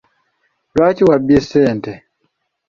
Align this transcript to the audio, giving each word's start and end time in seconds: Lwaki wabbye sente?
Lwaki 0.75 1.01
wabbye 1.09 1.37
sente? 1.49 1.91